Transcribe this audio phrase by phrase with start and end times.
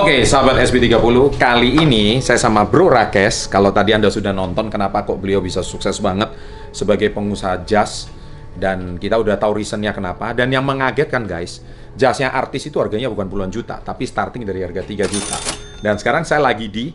[0.00, 3.52] Oke, sahabat SB30, kali ini saya sama Bro Rakes.
[3.52, 6.32] Kalau tadi Anda sudah nonton kenapa kok beliau bisa sukses banget
[6.72, 8.08] sebagai pengusaha jas
[8.56, 11.60] dan kita udah tahu reasonnya kenapa dan yang mengagetkan guys,
[12.00, 15.36] jasnya artis itu harganya bukan puluhan juta, tapi starting dari harga 3 juta.
[15.84, 16.88] Dan sekarang saya lagi di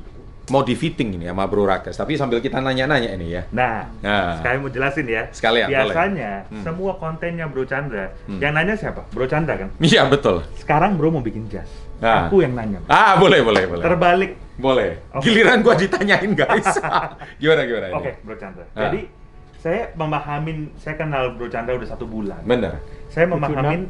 [0.46, 3.50] mau di fitting ini sama Bro Rakes, tapi sambil kita nanya-nanya ini ya.
[3.50, 4.38] Nah, Nah.
[4.38, 5.24] sekalian mau jelasin ya.
[5.34, 5.78] Sekalian, boleh.
[5.90, 6.62] Biasanya Hmm.
[6.62, 8.38] semua kontennya Bro Chandra, Hmm.
[8.38, 9.02] yang nanya siapa?
[9.10, 9.70] Bro Chandra kan.
[9.82, 10.46] Iya, betul.
[10.56, 11.66] Sekarang Bro mau bikin jas.
[11.98, 12.30] Nah.
[12.30, 12.78] Aku yang nanya.
[12.86, 13.84] Ah, boleh, boleh, boleh.
[13.84, 14.32] Terbalik.
[14.56, 15.02] Boleh.
[15.12, 15.26] Oke.
[15.26, 16.68] Giliran gua ditanyain, guys.
[17.42, 17.88] gimana gimana?
[17.98, 18.66] Oke, Bro Chandra.
[18.78, 18.88] Ah.
[18.88, 19.10] Jadi
[19.58, 22.40] saya memahamin, saya kenal Bro Chandra udah satu bulan.
[22.46, 22.78] Bener.
[23.10, 23.90] Saya memahamin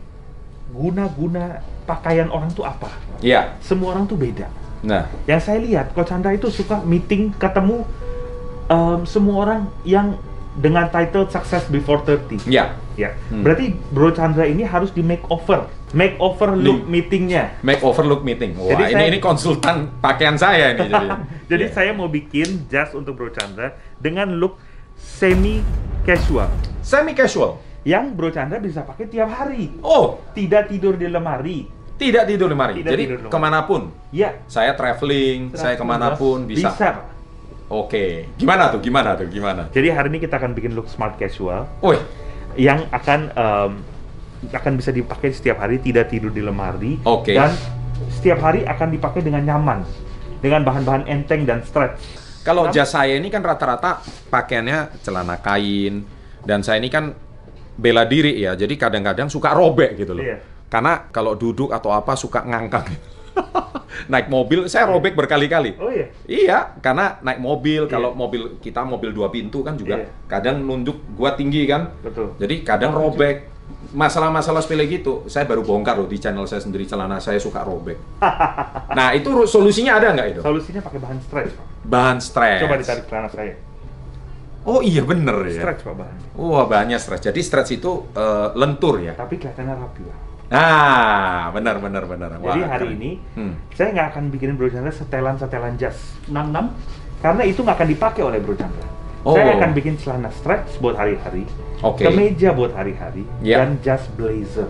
[0.72, 2.90] guna-guna pakaian orang tuh apa.
[3.22, 3.54] Iya.
[3.62, 4.50] Semua orang tuh beda.
[4.86, 7.84] Nah, Yang saya lihat, Coach Chandra itu suka meeting, ketemu
[8.66, 10.18] em, semua orang yang
[10.56, 12.48] dengan title Success Before 30.
[12.48, 12.78] ya.
[12.96, 13.44] Ya, Hmm.
[13.44, 17.60] berarti Bro Chandra ini harus di makeover, makeover look meetingnya.
[17.60, 18.56] Make overlook meeting.
[18.56, 21.08] Wah, Jadi ini saya- ini konsultan pakaian saya ini jadi.
[21.52, 21.76] Jadi Iya.
[21.76, 24.56] saya mau bikin jas untuk Bro Chandra dengan look
[24.96, 25.60] semi
[26.02, 26.48] casual
[26.80, 27.60] semi casual.
[27.84, 29.76] yang Bro Chandra bisa pakai tiap hari.
[29.84, 31.68] Oh, Tidak tidur di lemari.
[31.96, 32.74] Tidak tidur di lemari.
[32.84, 33.92] Tidak jadi tidur ke mana pun.
[34.12, 36.72] Ya, Saya traveling, saya ke mana pun bisa.
[36.72, 36.90] Bisa.
[37.72, 38.30] Oke.
[38.38, 38.80] Gimana tuh?
[38.84, 39.26] Gimana tuh?
[39.32, 39.72] Gimana?
[39.72, 41.98] Jadi hari ini kita akan bikin look smart casual Woi,
[42.60, 43.72] yang akan em,
[44.54, 47.02] akan bisa dipakai setiap hari, tidak tidur di lemari.
[47.02, 47.34] Oke.
[47.34, 47.50] Dan
[48.14, 49.82] setiap hari akan dipakai dengan nyaman,
[50.44, 52.28] dengan bahan-bahan enteng dan stretch.
[52.46, 56.06] kalau jas saya ini kan rata-rata pakaiannya celana kain
[56.46, 57.10] dan saya ini kan
[57.74, 58.54] bela diri ya.
[58.54, 60.22] Jadi kadang-kadang suka robek gitu loh.
[60.22, 60.38] Iya.
[60.76, 62.84] Karena kalau duduk atau apa suka ngangkang.
[64.12, 65.80] Naik mobil saya robek berkali-kali.
[65.80, 66.12] Oh iya.
[66.28, 67.92] Iya, karena naik mobil, Iya.
[67.96, 70.12] kalau mobil kita mobil dua pintu kan juga Iya.
[70.28, 71.96] kadang nunduk gua tinggi kan.
[72.04, 72.36] Betul.
[72.36, 73.56] Jadi kadang robek.
[73.96, 77.96] Masalah-masalah sepele gitu, saya baru bongkar loh di channel saya sendiri celana saya suka robek.
[79.00, 80.42] nah, itu solusinya ada nggak itu?
[80.44, 81.66] Solusinya pakai bahan stretch, Pak.
[81.88, 82.62] Bahan stretch.
[82.68, 83.56] Coba ditarik celana saya.
[84.68, 85.64] Oh iya bener ya.
[85.64, 86.28] Stretch, Pak, bahannya.
[86.36, 87.32] Wah banyak stretch.
[87.32, 89.16] Jadi stretch itu eh, lentur ya.
[89.16, 90.18] Tapi kelihatannya rapi, Pak.
[90.56, 92.40] Ah, benar benar benar.
[92.40, 92.96] Wah, Jadi hari keren.
[92.96, 93.54] ini, Hmm.
[93.72, 96.72] saya nggak akan bikin Bro Chandra setelan-setelan jas 66
[97.20, 98.88] karena itu nggak akan dipakai oleh Bro Chandra.
[99.22, 99.34] Oh.
[99.34, 101.44] Saya akan bikin celana stretch buat hari-hari,
[101.82, 102.06] Oke.
[102.06, 103.60] kemeja buat hari-hari, Ya.
[103.60, 104.70] dan jas blazer.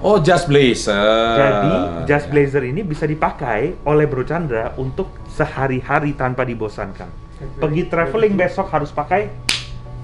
[0.00, 1.36] Oh, just blazer.
[1.36, 1.70] Jadi
[2.04, 2.28] jas Ya.
[2.28, 7.08] blazer ini bisa dipakai oleh Bro Chandra untuk sehari-hari tanpa dibosankan.
[7.56, 9.28] Pergi traveling besok harus pakai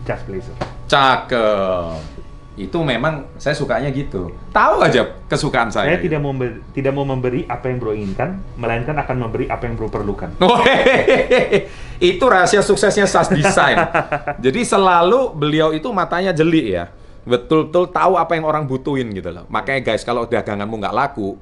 [0.04, 0.54] jas blazer.
[0.86, 2.20] Cakep.
[2.58, 4.34] Itu memang saya sukanya gitu.
[4.50, 5.94] Tahu aja kesukaan saya.
[5.94, 9.70] Saya tidak mau memberi, tidak mau memberi apa yang Bro inginkan, melainkan akan memberi apa
[9.70, 10.34] yang Bro perlukan.
[10.42, 11.70] Oh, hehehe.
[12.12, 13.78] itu rahasia suksesnya SAS Design.
[14.44, 16.90] Jadi selalu beliau itu matanya jeli ya.
[17.24, 19.46] Betul-betul tahu apa yang orang butuhin gitu loh.
[19.46, 21.38] Makanya guys, kalau daganganmu nggak laku,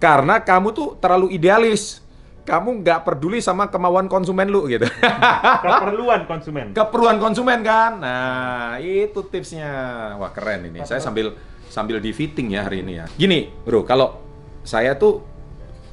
[0.00, 2.00] karena kamu tuh terlalu idealis.
[2.50, 4.90] Kamu nggak peduli sama kemauan konsumen lu gitu.
[5.64, 6.66] Keperluan konsumen.
[6.74, 8.02] Keperluan konsumen kan.
[8.02, 9.70] Nah, itu tipsnya.
[10.18, 10.82] Wah, keren ini.
[10.82, 11.38] Saya sambil
[11.70, 13.06] sambil di fitting ya hari ini ya.
[13.14, 14.18] Gini, Bro, kalau
[14.66, 15.22] saya tuh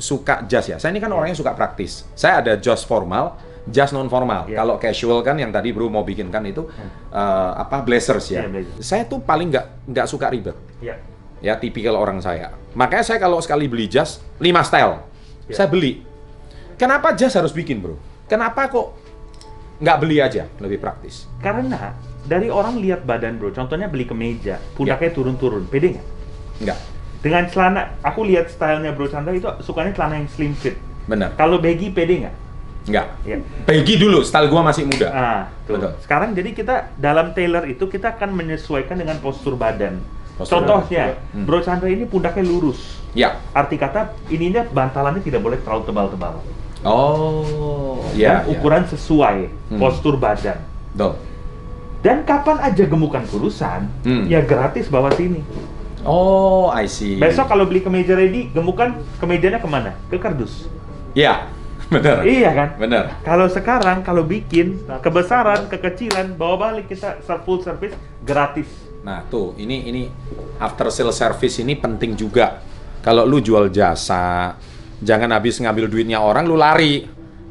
[0.02, 0.82] suka jas ya.
[0.82, 2.10] Saya ini kan orangnya suka praktis.
[2.18, 3.38] Saya ada jas formal,
[3.70, 4.50] jas non formal.
[4.50, 4.58] Iya.
[4.66, 6.66] Kalau casual kan yang tadi Bro mau bikinkan itu
[7.14, 8.46] eh, apa blazers ya.
[8.46, 8.74] Iya, blazer.
[8.82, 10.58] Saya tuh paling nggak nggak suka ribet.
[10.82, 10.98] Ya.
[11.38, 12.50] Ya, tipikal orang saya.
[12.74, 15.06] Makanya saya kalau sekali beli jas 5 style,
[15.46, 15.54] Iya.
[15.54, 16.02] saya beli.
[16.78, 17.98] Kenapa jas harus bikin, Bro?
[18.30, 18.94] Kenapa kok
[19.82, 20.46] nggak beli aja?
[20.62, 21.26] Lebih praktis.
[21.42, 26.08] Karena dari orang lihat badan bro, contohnya beli kemeja, pundaknya turun-turun, pede nggak?
[26.60, 26.80] Enggak.
[27.24, 30.76] Dengan celana, aku lihat stylenya bro Chandra itu sukanya celana yang slim fit.
[31.08, 31.34] Benar.
[31.40, 32.36] Kalau baggy pede nggak?
[32.88, 33.08] Enggak.
[33.24, 33.38] Ya.
[33.64, 35.08] Peggy dulu, style gua masih muda.
[35.12, 35.80] Ah, tuh.
[35.80, 35.92] Betul.
[36.04, 40.04] Sekarang jadi kita dalam tailor itu kita akan menyesuaikan dengan postur badan.
[40.36, 41.32] Postur Contohnya, badan.
[41.32, 41.44] Hmm.
[41.48, 43.00] bro Chandra ini pundaknya lurus.
[43.16, 43.40] Ya.
[43.56, 46.44] Arti kata ininya bantalannya tidak boleh terlalu tebal-tebal.
[46.86, 48.44] Oh, ya.
[48.44, 49.38] Dan ukuran sesuai
[49.74, 49.80] Hmm.
[49.80, 50.62] postur badan.
[50.94, 51.16] Tuh.
[52.00, 54.30] Dan kapan aja gemukan kurusan, Hmm.
[54.30, 55.42] ya gratis bawa sini.
[56.06, 57.18] Oh, I see.
[57.18, 59.92] Besok kalau beli kemeja ready, gemukan kemejanya ke mana?
[60.08, 60.70] Ke kardus.
[61.12, 61.50] Ya,
[61.90, 62.22] benar.
[62.24, 62.70] Iya kan?
[62.78, 63.20] Benar.
[63.26, 68.70] Kalau sekarang kalau bikin kebesaran, kekecilan, bawa balik kita full service gratis.
[69.04, 70.02] Nah, tuh, ini ini
[70.62, 72.62] after sale service ini penting juga.
[73.02, 74.56] Kalau lu jual jasa,
[75.00, 77.06] jangan habis ngambil duitnya orang lu lari.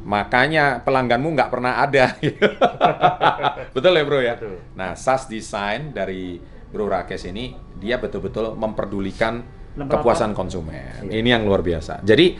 [0.06, 2.14] Makanya pelangganmu nggak pernah ada.
[3.74, 4.34] Betul ya, Bro ya?
[4.38, 4.54] Betul.
[4.78, 6.38] Nah, SAS Design dari
[6.70, 9.42] Bro Rakes ini dia betul-betul memperdulikan
[9.74, 10.00] Lembaga.
[10.00, 11.10] kepuasan konsumen.
[11.10, 11.20] Iya.
[11.20, 12.00] Ini yang luar biasa.
[12.02, 12.38] Jadi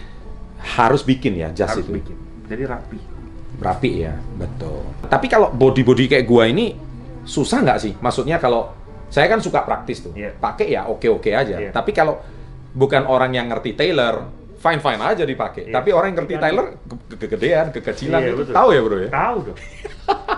[0.79, 1.93] harus bikin ya jas Harus itu.
[1.99, 2.17] bikin.
[2.47, 2.99] Jadi rapi.
[3.57, 4.85] Rapi ya, betul.
[5.09, 6.77] Tapi kalau body-body kayak gua ini
[7.25, 7.93] susah nggak sih?
[7.99, 8.73] Maksudnya kalau
[9.09, 10.37] saya kan suka praktis tuh, Iya.
[10.37, 11.57] pakai ya oke-oke aja.
[11.59, 11.71] Iya.
[11.73, 12.21] Tapi kalau
[12.73, 15.69] bukan orang yang ngerti tailor, fine fine aja dipakai.
[15.69, 15.75] Iya.
[15.77, 19.11] Tapi orang yang ngerti Tyler ke- ke- kegedean, kekecilan Iya, itu tahu ya bro ya.
[19.11, 19.59] Tahu dong.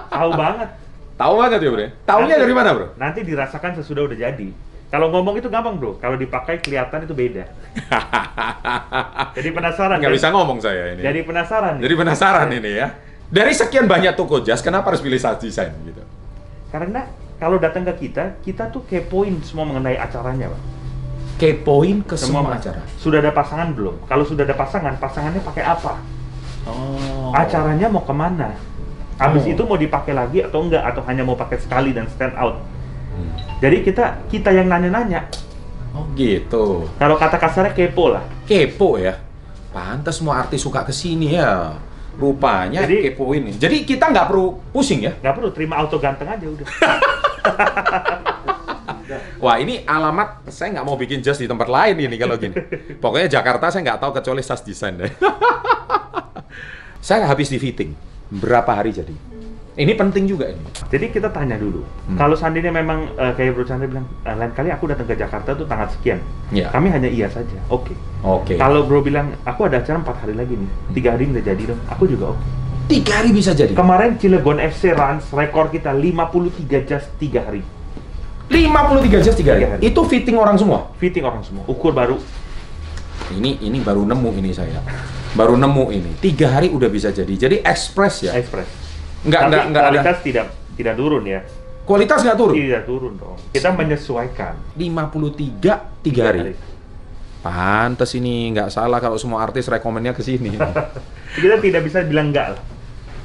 [0.08, 0.68] Tahu banget.
[1.14, 1.80] Tahu banget ya bro.
[1.80, 1.90] ya?
[2.04, 2.86] Nanti- dari mana bro?
[2.94, 4.48] Nanti dirasakan sesudah udah jadi.
[4.88, 7.44] Kalau ngomong itu gampang bro, kalau dipakai kelihatan itu beda.
[9.36, 10.00] Jadi penasaran.
[10.00, 10.16] Nggak kan?
[10.16, 11.04] bisa ngomong saya ini.
[11.04, 11.74] Jadi penasaran.
[11.76, 12.88] Jadi penasaran ini ya.
[13.28, 16.00] Dari sekian banyak toko jas, kenapa harus pilih Sas Design gitu?
[16.72, 17.04] Karena
[17.36, 20.60] kalau datang ke kita, kita tuh kepoin semua mengenai acaranya, Pak.
[21.38, 22.60] Kepoin ke semua, Mas.
[22.60, 22.82] acara.
[22.98, 23.94] Sudah ada pasangan belum?
[24.04, 25.94] Kalau sudah ada pasangan, pasangannya pakai apa?
[26.66, 27.30] Oh.
[27.30, 28.52] Acaranya mau ke mana?
[29.16, 29.52] Habis Oh.
[29.54, 30.82] itu mau dipakai lagi atau enggak?
[30.84, 32.58] Atau hanya mau pakai sekali dan stand out?
[33.10, 33.32] Hmm.
[33.58, 35.26] Jadi kita kita yang nanya-nanya.
[35.90, 36.86] Oh gitu.
[36.94, 38.22] Kalau kata kasarnya kepo lah.
[38.44, 39.18] Kepo ya.
[39.70, 41.74] Pantas semua artis suka ke sini ya.
[42.14, 43.54] Rupanya Jadi- kepo ini.
[43.54, 45.14] Jadi kita nggak perlu pusing ya.
[45.18, 46.66] Nggak perlu terima auto ganteng aja udah.
[49.38, 52.54] Wah ini alamat saya nggak mau bikin jas di tempat lain ini kalau gini.
[53.02, 55.12] Pokoknya Jakarta saya nggak tahu kecuali Sas Design deh.
[57.06, 57.94] saya habis di fitting.
[58.28, 59.14] Berapa hari jadi?
[59.78, 60.58] Ini penting juga ini.
[60.90, 61.86] Jadi kita tanya dulu.
[61.86, 62.18] Hmm.
[62.18, 65.54] Kalau seandainya memang eh, kayak Bro Chandra bilang, "Eh, lain kali aku datang ke Jakarta
[65.54, 66.18] tuh tanggal sekian.
[66.50, 66.74] Iya.
[66.74, 67.54] Kami hanya iya saja.
[67.70, 67.94] Oke.
[68.26, 68.58] Oke.
[68.58, 70.70] Kalau Bro bilang, aku ada acara empat hari lagi nih.
[70.98, 71.80] Tiga hari udah jadi dong.
[71.94, 72.42] Aku juga oke.
[72.90, 73.70] Tiga hari bisa jadi.
[73.70, 77.62] Kemarin Cilegon FC Rans rekor kita 53 jas 3 hari.
[78.48, 79.60] 53 jas tiga hari.
[79.64, 79.80] Tiga hari.
[79.84, 80.88] Itu fitting orang semua.
[80.96, 81.64] Fitting orang semua.
[81.68, 82.16] Ukur baru.
[83.28, 84.80] Ini ini baru nemu ini saya.
[85.36, 86.10] Baru nemu ini.
[86.16, 87.28] Tiga hari udah bisa jadi.
[87.28, 88.32] Jadi express ya.
[88.32, 88.68] Express.
[89.28, 89.90] Nggak Tapi nggak nggak ada.
[90.00, 90.46] kualitas tidak
[90.80, 91.40] tidak turun ya.
[91.84, 92.54] Kualitas nggak turun.
[92.56, 93.38] Tidak turun dong.
[93.52, 94.54] Kita menyesuaikan.
[94.76, 96.52] 53 tiga hari.
[97.38, 100.56] Pantes ini nggak salah kalau semua artis rekomennya ke sini.
[101.42, 102.62] Kita tidak bisa bilang enggak lah.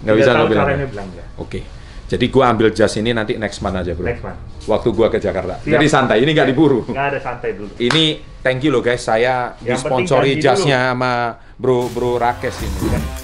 [0.04, 0.66] Nggak bisa tahu bilang.
[0.68, 1.28] caranya bilang enggak.
[1.40, 1.60] Oke.
[2.04, 4.06] Jadi gua ambil jas ini nanti next month aja, Bro.
[4.06, 4.68] Next month.
[4.68, 5.60] Waktu gua ke Jakarta.
[5.64, 5.72] Siap.
[5.76, 6.84] Jadi santai, ini nggak diburu.
[6.86, 7.72] Nggak ada santai dulu.
[7.80, 8.04] Ini
[8.44, 13.24] thank you loh guys, saya Yang disponsori jasnya sama Bro Bro Rakes ini.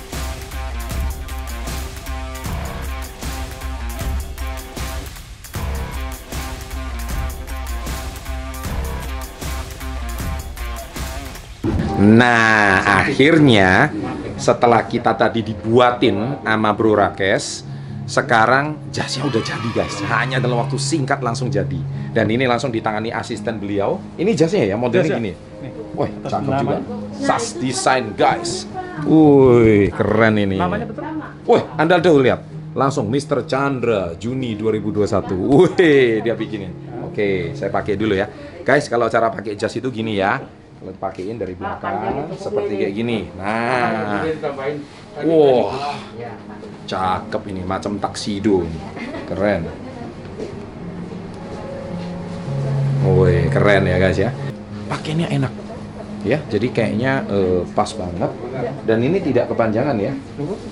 [12.00, 13.92] Nah, akhirnya
[14.40, 17.68] setelah kita tadi dibuatin sama Bro Rakes,
[18.09, 20.01] sekarang jasnya udah jadi guys.
[20.09, 21.77] Hanya dalam waktu singkat langsung jadi.
[22.09, 24.01] Dan ini langsung ditangani asisten beliau.
[24.17, 25.17] Ini jasnya ya, modelnya ya?
[25.21, 25.33] gini.
[25.94, 26.77] Wih, Atas cakep juga.
[27.21, 28.65] Sas Design guys.
[29.06, 30.57] Wih, keren ini.
[30.57, 31.06] Namanya betul?
[31.45, 32.41] Wih, Anda tuh lihat.
[32.73, 33.45] Langsung Mr.
[33.45, 35.29] Chandra Juni 2021.
[35.38, 36.73] Wih, dia bikinin.
[37.06, 38.25] Oke, saya pakai dulu ya.
[38.65, 40.41] Guys, kalau cara pakai jas itu gini ya.
[40.79, 43.19] Kalau dipakein dari belakang seperti kayak gini.
[43.38, 44.23] Nah.
[45.27, 45.75] Wow.
[46.89, 48.80] Cakep ini, macam taksido ini.
[49.30, 49.62] Keren.
[53.06, 54.33] Woi, keren ya guys ya.
[54.89, 55.53] Pakainya enak.
[56.25, 58.31] Ya, jadi kayaknya eh, pas banget.
[58.89, 60.12] Dan ini tidak kepanjangan ya.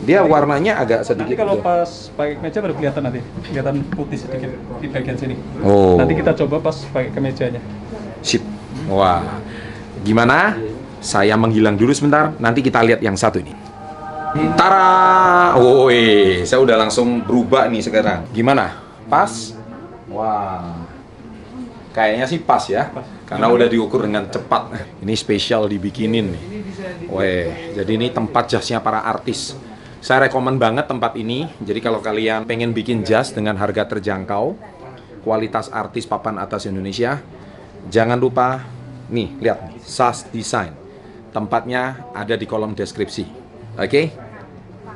[0.03, 1.35] Dia warnanya agak Nanti sedikit.
[1.37, 1.69] kalau gitu.
[1.69, 5.35] pas pakai kemeja baru kelihatan nanti, kelihatan putih sedikit di bagian sini.
[5.63, 6.01] Oh.
[6.01, 7.61] Nanti kita coba pas pakai kemejanya.
[8.25, 8.41] Sip.
[8.89, 9.23] Wah.
[10.01, 10.57] Gimana?
[10.97, 12.33] Saya menghilang dulu sebentar.
[12.41, 13.66] Nanti kita lihat yang satu ini.
[14.53, 15.57] Tara!
[15.57, 18.29] Woi, saya udah langsung berubah nih sekarang.
[18.29, 18.77] Gimana?
[19.09, 19.57] Pas?
[20.13, 20.85] Wah.
[21.89, 22.93] Kayaknya sih pas ya.
[23.25, 24.69] Karena udah diukur dengan cepat.
[25.01, 26.43] Ini spesial dibikinin nih.
[27.09, 29.57] Weh, jadi ini tempat jasnya para artis.
[29.97, 31.49] Saya rekomen banget tempat ini.
[31.57, 34.53] Jadi kalau kalian pengen bikin jas dengan harga terjangkau,
[35.25, 37.17] kualitas artis papan atas Indonesia,
[37.89, 38.61] jangan lupa
[39.09, 40.77] nih, lihat nih, SAS Design.
[41.33, 43.25] Tempatnya ada di kolom deskripsi.
[43.77, 44.26] Oke?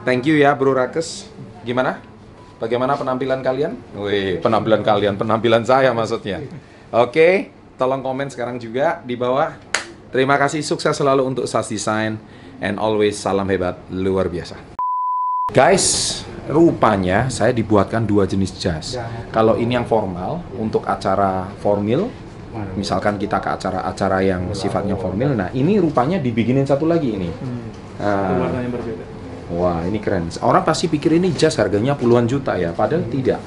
[0.02, 1.30] Thank you ya Bro Rakes.
[1.62, 2.02] Gimana?
[2.58, 3.78] Bagaimana penampilan kalian?
[3.94, 6.42] Wih, penampilan kalian, penampilan saya maksudnya.
[6.90, 9.54] Oke, tolong komen sekarang juga di bawah.
[10.10, 12.18] Terima kasih, sukses selalu untuk SAS Design
[12.58, 14.58] and always salam hebat luar biasa.
[15.54, 18.98] Guys, rupanya saya dibuatkan dua jenis jas.
[19.30, 22.10] Kalau ini yang formal untuk acara formal,
[22.74, 27.30] misalkan kita ke acara-acara yang sifatnya formal, nah ini rupanya dibikinin satu lagi ini.
[28.02, 29.11] Nah, Warnanya berbeda.
[29.52, 30.32] Wah, ini keren.
[30.40, 33.40] Orang pasti pikir ini jas harganya puluhan juta ya, padahal tidak.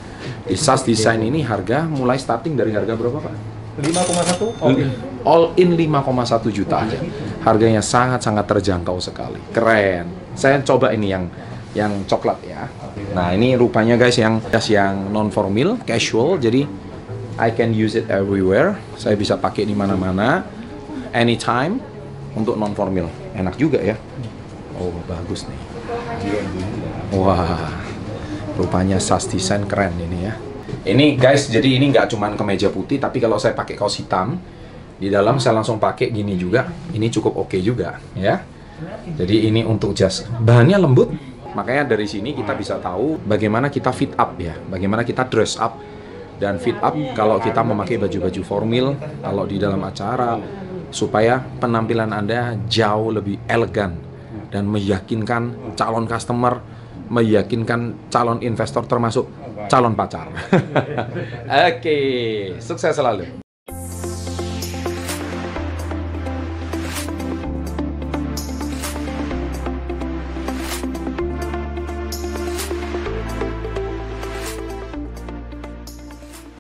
[0.45, 3.35] Di SAS Design ini harga mulai starting dari harga berapa, Pak?
[3.75, 4.91] 5,1 all in.
[5.27, 6.99] All in 5,1 juta aja.
[7.43, 9.41] Harganya sangat-sangat terjangkau sekali.
[9.51, 10.37] Keren.
[10.39, 11.27] Saya coba ini yang
[11.75, 12.71] yang coklat ya.
[13.19, 16.71] Nah, ini rupanya guys yang jas yang non formal, casual, jadi
[17.35, 18.79] I can use it everywhere.
[18.95, 20.47] Saya bisa pakai di mana-mana
[21.11, 21.83] anytime
[22.39, 23.11] untuk non formal.
[23.35, 23.99] Enak juga ya.
[24.79, 25.74] Oh, bagus nih.
[27.15, 27.71] Wah,
[28.59, 30.35] rupanya SAS Design keren ini ya.
[30.85, 34.37] Ini guys, jadi ini nggak cuman kemeja putih, tapi kalau saya pakai kaos hitam,
[34.95, 36.71] Di dalam saya langsung pakai gini juga.
[36.95, 38.47] Ini cukup oke juga, ya.
[39.19, 40.23] Jadi ini untuk jas.
[40.39, 41.11] Bahannya lembut.
[41.55, 45.79] Makanya dari sini kita bisa tahu bagaimana kita fit up ya, bagaimana kita dress up
[46.39, 50.35] dan fit up kalau kita memakai baju-baju formal, kalau di dalam acara
[50.91, 54.14] supaya penampilan Anda jauh lebih elegan
[54.51, 56.61] dan meyakinkan calon customer,
[57.11, 59.27] meyakinkan calon investor termasuk
[59.69, 60.31] calon pacar.
[61.71, 61.99] Oke,
[62.61, 63.44] sukses selalu.